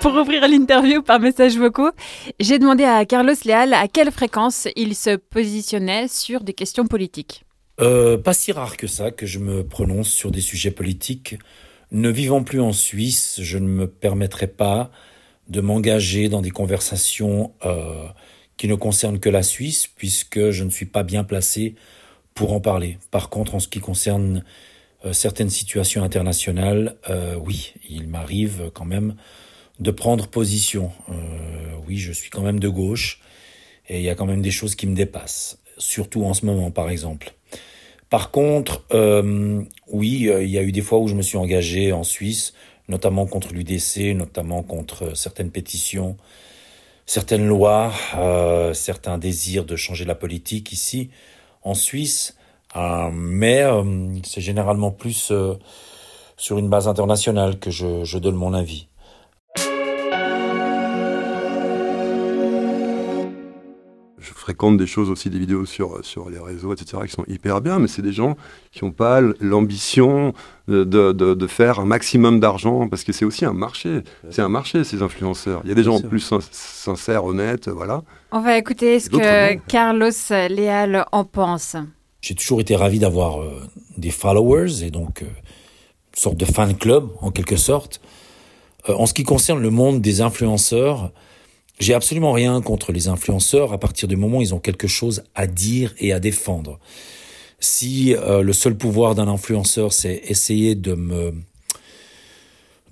[0.00, 1.90] Pour ouvrir l'interview par message vocaux,
[2.40, 7.44] j'ai demandé à Carlos Leal à quelle fréquence il se positionnait sur des questions politiques.
[7.82, 11.36] Euh, pas si rare que ça que je me prononce sur des sujets politiques.
[11.92, 14.90] Ne vivant plus en Suisse, je ne me permettrai pas
[15.48, 18.06] de m'engager dans des conversations euh,
[18.56, 21.74] qui ne concernent que la Suisse, puisque je ne suis pas bien placé
[22.32, 22.96] pour en parler.
[23.10, 24.44] Par contre, en ce qui concerne
[25.04, 26.96] euh, certaines situations internationales,
[27.44, 29.16] oui, il m'arrive quand même
[29.80, 30.92] de prendre position.
[31.08, 31.14] Euh,
[31.86, 33.20] oui, je suis quand même de gauche
[33.88, 36.70] et il y a quand même des choses qui me dépassent, surtout en ce moment
[36.70, 37.32] par exemple.
[38.10, 41.38] Par contre, euh, oui, euh, il y a eu des fois où je me suis
[41.38, 42.52] engagé en Suisse,
[42.88, 46.16] notamment contre l'UDC, notamment contre certaines pétitions,
[47.06, 47.92] certaines lois,
[48.74, 51.10] certains désirs de changer la politique ici
[51.62, 52.36] en Suisse.
[53.12, 53.64] mais
[54.24, 55.32] c'est généralement plus
[56.36, 58.89] sur une base internationale que je donne mon avis.
[64.40, 67.78] Fréquente des choses aussi, des vidéos sur, sur les réseaux, etc., qui sont hyper bien,
[67.78, 68.36] mais c'est des gens
[68.72, 70.32] qui n'ont pas l'ambition
[70.66, 74.00] de, de, de, faire un maximum d'argent, parce que c'est aussi un marché.
[74.30, 75.60] C'est un marché, ces influenceurs.
[75.64, 78.02] Il y a des gens plus sincères, honnêtes, voilà.
[78.32, 81.76] On va écouter ce que Carlos Leal en pense.
[82.22, 83.62] J'ai toujours été ravi d'avoir euh,
[83.98, 88.00] des followers, et donc euh, une sorte de fan club, en quelque sorte.
[88.88, 91.12] Euh, en ce qui concerne le monde des influenceurs,
[91.80, 95.24] j'ai absolument rien contre les influenceurs à partir du moment où ils ont quelque chose
[95.34, 96.78] à dire et à défendre.
[97.58, 101.34] Si euh, le seul pouvoir d'un influenceur, c'est essayer de me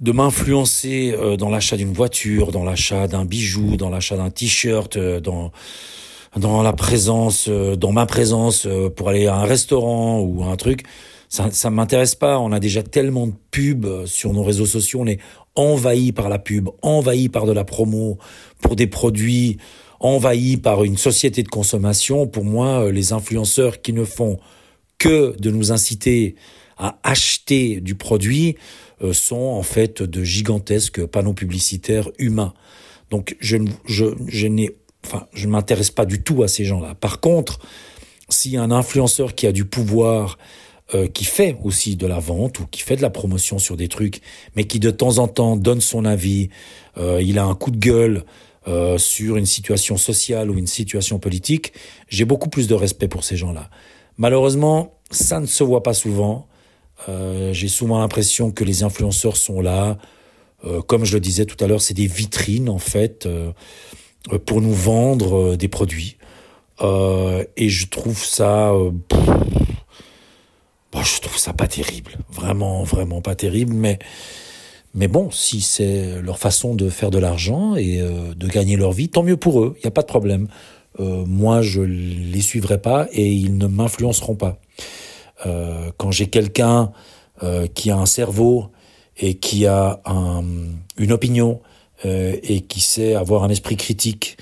[0.00, 4.96] de m'influencer euh, dans l'achat d'une voiture, dans l'achat d'un bijou, dans l'achat d'un t-shirt,
[4.96, 5.52] euh, dans
[6.36, 10.84] dans la présence, dans ma présence pour aller à un restaurant ou un truc,
[11.28, 12.38] ça ça m'intéresse pas.
[12.38, 15.20] On a déjà tellement de pubs sur nos réseaux sociaux, on est
[15.58, 18.16] envahi par la pub, envahi par de la promo
[18.62, 19.58] pour des produits,
[19.98, 22.26] envahi par une société de consommation.
[22.28, 24.38] Pour moi, euh, les influenceurs qui ne font
[24.98, 26.36] que de nous inciter
[26.76, 28.56] à acheter du produit
[29.02, 32.54] euh, sont en fait de gigantesques panneaux publicitaires humains.
[33.10, 36.94] Donc je, je, je n'ai, enfin, je ne m'intéresse pas du tout à ces gens-là.
[36.94, 37.58] Par contre,
[38.28, 40.38] si un influenceur qui a du pouvoir
[40.94, 43.88] euh, qui fait aussi de la vente ou qui fait de la promotion sur des
[43.88, 44.22] trucs,
[44.56, 46.48] mais qui de temps en temps donne son avis,
[46.96, 48.24] euh, il a un coup de gueule
[48.68, 51.74] euh, sur une situation sociale ou une situation politique,
[52.08, 53.68] j'ai beaucoup plus de respect pour ces gens-là.
[54.16, 56.46] Malheureusement, ça ne se voit pas souvent.
[57.52, 59.98] j'ai souvent l'impression que les influenceurs sont là,
[60.86, 63.28] comme je le disais tout à l'heure, c'est des vitrines en fait
[64.46, 66.16] pour nous vendre des produits.
[66.82, 68.72] et je trouve ça
[70.92, 73.98] Bon, je trouve ça pas terrible, vraiment, vraiment pas terrible, mais
[74.94, 78.92] mais bon, si c'est leur façon de faire de l'argent et euh, de gagner leur
[78.92, 80.48] vie, tant mieux pour eux, il n'y a pas de problème.
[80.98, 84.58] Euh, moi, je les suivrai pas et ils ne m'influenceront pas.
[85.46, 86.92] Euh, quand j'ai quelqu'un
[87.42, 88.70] euh, qui a un cerveau
[89.16, 90.42] et qui a un,
[90.96, 91.60] une opinion
[92.04, 94.38] euh, et qui sait avoir un esprit critique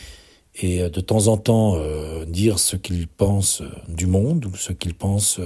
[0.57, 4.57] et euh, de temps en temps euh, dire ce qu'il pense euh, du monde ou
[4.57, 5.41] ce qu'il pense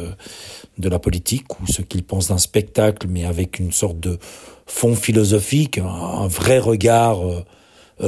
[0.78, 4.18] de la politique ou ce qu'il pense d'un spectacle mais avec une sorte de
[4.66, 7.18] fond philosophique, un, vrai regard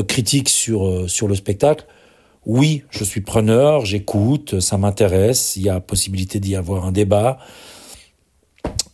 [0.06, 1.86] critique sur sur le spectacle.
[2.46, 7.38] Oui, je suis preneur, j'écoute, ça m'intéresse, il y a possibilité d'y avoir un débat.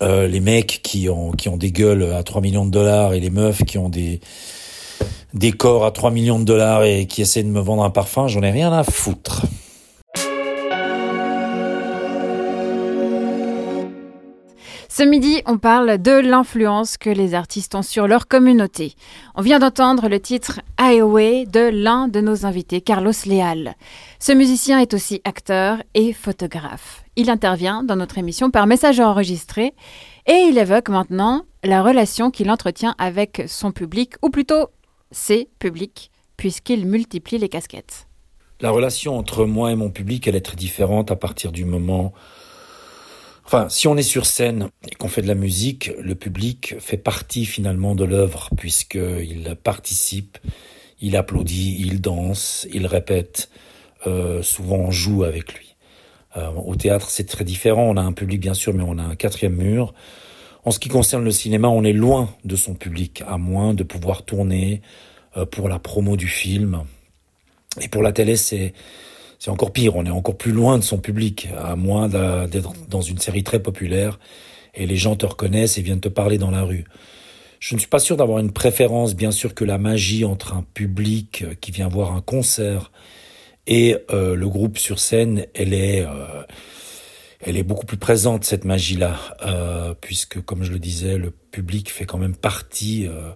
[0.00, 3.20] Euh, les mecs qui ont qui ont des gueules à 3 millions de dollars et
[3.20, 4.20] les meufs qui ont des
[5.38, 8.26] des corps à 3 millions de dollars et qui essaient de me vendre un parfum,
[8.26, 9.42] j'en ai rien à foutre.
[14.90, 18.94] Ce midi, on parle de l'influence que les artistes ont sur leur communauté.
[19.36, 23.76] On vient d'entendre le titre Highway de l'un de nos invités, Carlos Leal.
[24.18, 27.04] Ce musicien est aussi acteur et photographe.
[27.14, 29.72] Il intervient dans notre émission par message enregistré
[30.26, 34.68] et il évoque maintenant la relation qu'il entretient avec son public, ou plutôt
[35.10, 38.06] c'est public, puisqu'il multiplie les casquettes.
[38.60, 42.12] La relation entre moi et mon public, elle est très différente à partir du moment...
[43.44, 46.98] Enfin, si on est sur scène et qu'on fait de la musique, le public fait
[46.98, 50.36] partie finalement de l'œuvre, puisqu'il participe,
[51.00, 53.48] il applaudit, il danse, il répète,
[54.06, 55.76] euh, souvent on joue avec lui.
[56.36, 59.02] Euh, au théâtre, c'est très différent, on a un public bien sûr, mais on a
[59.02, 59.94] un quatrième mur.
[60.64, 63.82] En ce qui concerne le cinéma, on est loin de son public, à moins de
[63.82, 64.82] pouvoir tourner
[65.36, 66.82] euh, pour la promo du film.
[67.80, 68.72] Et pour la télé, c'est
[69.38, 69.94] c'est encore pire.
[69.94, 73.62] On est encore plus loin de son public, à moins d'être dans une série très
[73.62, 74.18] populaire
[74.74, 76.84] et les gens te reconnaissent et viennent te parler dans la rue.
[77.60, 79.14] je ne suis pas sûr d'avoir une préférence.
[79.14, 82.90] Bien sûr que la magie entre un public qui vient voir un concert
[83.68, 86.04] et le groupe sur scène, elle est
[87.40, 91.90] elle est beaucoup plus présente cette magie-là, euh, puisque comme je le disais, le public
[91.90, 93.30] fait quand même partie euh,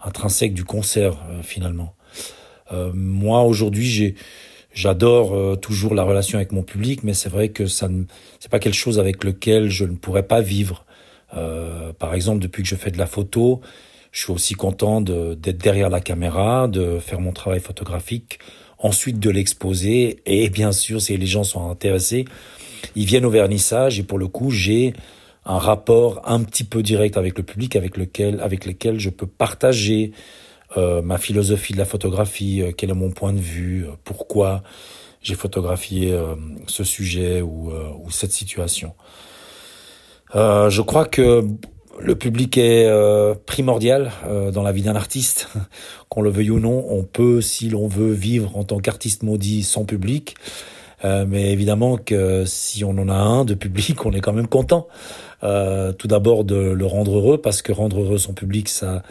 [0.00, 1.94] intrinsèque du concert euh, finalement.
[2.72, 4.14] Euh, moi aujourd'hui, j'ai
[4.74, 8.04] J'adore euh, toujours la relation avec mon public, mais c'est vrai que ça ne,
[8.40, 10.86] c'est pas quelque chose avec lequel je ne pourrais pas vivre.
[11.36, 13.60] Euh, par exemple, depuis que je fais de la photo,
[14.12, 18.38] je suis aussi content de, d'être derrière la caméra, de faire mon travail photographique,
[18.82, 22.24] ensuite de l'exposer, et bien sûr, si les gens sont intéressés,
[22.96, 24.92] ils viennent au vernissage et pour le coup, j'ai
[25.44, 29.26] un rapport un petit peu direct avec le public, avec lequel, avec lequel je peux
[29.26, 30.12] partager
[30.76, 34.62] euh, ma philosophie de la photographie, euh, quel est mon point de vue, euh, pourquoi
[35.20, 36.18] j'ai photographié
[36.66, 38.92] ce sujet ou, ou cette situation.
[40.34, 41.46] je crois que
[41.98, 42.90] le public est
[43.46, 44.10] primordial
[44.52, 45.48] dans la vie d'un artiste,
[46.08, 46.86] qu'on le veuille ou non.
[46.88, 50.36] On peut, si l'on veut, vivre en tant qu'artiste maudit sans public.
[51.04, 54.48] Euh, mais évidemment que si on en a un de public, on est quand même
[54.48, 54.88] content.
[55.42, 59.02] Euh, tout d'abord de le rendre heureux, parce que rendre heureux son public, ça,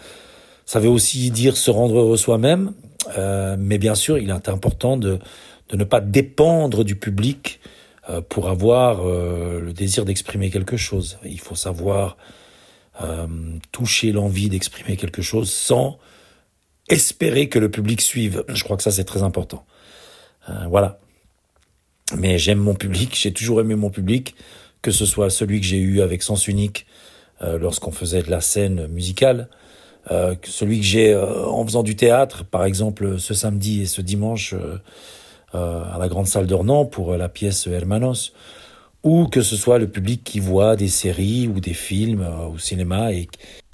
[0.66, 2.74] ça veut aussi dire se rendre heureux soi-même.
[3.18, 5.20] Euh, mais bien sûr, il est important de,
[5.70, 7.60] de ne pas dépendre du public
[8.10, 11.18] euh, pour avoir euh, le désir d'exprimer quelque chose.
[11.26, 12.16] Il faut savoir
[13.72, 15.98] toucher l'envie d'exprimer quelque chose sans
[16.90, 18.44] espérer que le public suive.
[18.48, 19.66] Je crois que ça, c'est très important.
[20.68, 21.00] voilà.
[22.18, 24.36] Mais j'aime mon public, j'ai toujours aimé mon public,
[24.82, 26.86] que ce soit celui que j'ai eu avec Sens Unique
[27.42, 29.48] euh, lorsqu'on faisait de la scène musicale,
[30.10, 34.02] euh, celui que j'ai euh, en faisant du théâtre, par exemple ce samedi et ce
[34.02, 34.78] dimanche euh,
[35.54, 38.34] euh, à la grande salle d'Ornans pour la pièce Hermanos,
[39.04, 43.14] ou que ce soit le public qui voit des séries ou des films au cinéma
[43.14, 43.28] et,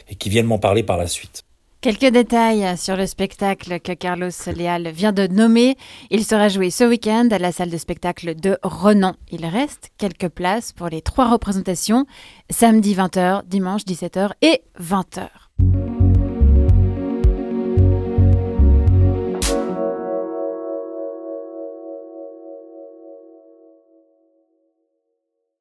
[0.10, 1.44] et qui viennent m'en parler par la suite.
[1.80, 5.78] Quelques détails sur le spectacle que Carlos Leal vient de nommer.
[6.10, 9.14] Il sera joué ce week-end à la salle de spectacle de Renan.
[9.32, 12.08] Il reste quelques places pour les trois représentations,
[12.50, 15.47] samedi 20h, dimanche 17h et 20h.